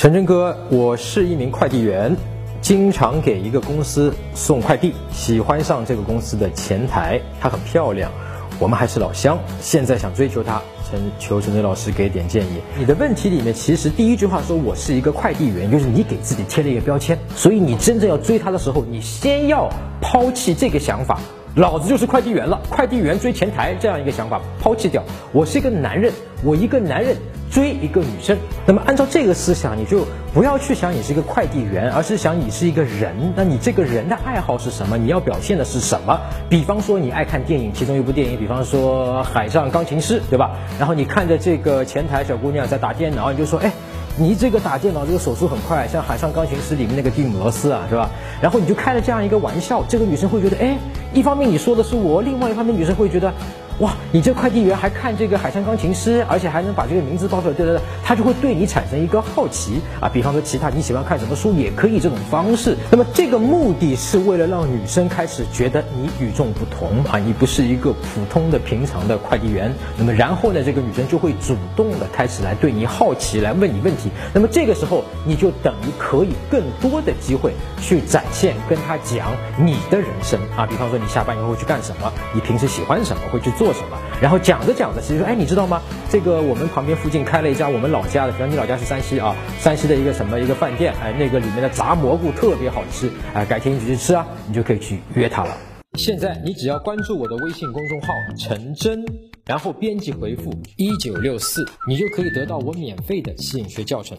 [0.00, 2.16] 陈真哥，我是一名快递员，
[2.62, 8.10] 经常给一个公司送快递，喜欢上这个公司的前台，她很漂亮，
[8.58, 12.62] 我们还是老乡，现在想追求她，陈求陈真老师给点建议。
[12.78, 19.68] 你的问题里面其实第一句话说我是一个快递员，就是你给自己贴了一个标签，所以你真正要追她的时候，你先要
[20.00, 21.20] 抛弃这个想法。
[21.56, 25.02] 老子就是快递员了，快递员追前台这样一个想法抛弃掉。
[25.32, 26.12] 我是一个男人，
[26.44, 27.16] 我一个男人
[27.50, 28.38] 追一个女生。
[28.66, 33.32] 那么按照这个思想，你就不要去想你是一个快递员，而是想你是一个人。
[33.34, 34.96] 那你这个人的爱好是什么？
[34.96, 36.20] 你要表现的是什么？
[36.48, 40.52] 比方说你爱看电影，其中一部电影，比方说《海上钢琴师》，对吧？
[40.78, 43.72] 然后你看着这个前台小姑娘在打电脑，你就说，哎。
[44.16, 48.10] 你这个打电脑这个手速很快，像《海上钢琴师》里面那个蒂姆罗斯啊，是吧？
[48.40, 50.78] 然后你就开了这样一个玩笑，这个女生会觉得，哎，
[51.12, 53.32] 一方面你说的是我，另外一方面女生会觉得。
[53.80, 60.06] 哇，你这快递员还看这个海上钢琴师，而且还能把这个名字报出来，对对对，他就会对你产生一个好奇啊。
[60.06, 62.76] 比方说其他你喜欢看什么书也可以这种方式。
[62.90, 69.74] 那么这个目的是为了让女生开始觉得你与众不同啊，你不是一个普通的平常的快递员。
[69.96, 74.10] 那么然后呢，这个女生就会主动的开始来对你好奇，来问你问题。
[74.34, 80.66] 那么这个时候你就等于可以更多的机会去展现跟她讲你的人生啊。
[80.66, 83.69] 比方说你下班以后会去干什么，你平时喜欢什么，会去做。
[83.72, 83.98] 什么？
[84.20, 85.80] 然后讲着讲着，其实说，哎，你知道吗？
[86.10, 95.56] 这个我们旁边附近开了一家我们老家的，比方你老家是山西啊，山西的一个什么一个饭店，哎，那个里面的炸蘑菇特别好吃，哎，改天一起去吃啊，你就可以去约他了。
[95.98, 99.04] 现在你只要关注我的微信公众号陈真，
[99.44, 104.16] 然后编辑回复一九六四，你就可以得到我免费的吸引学教程。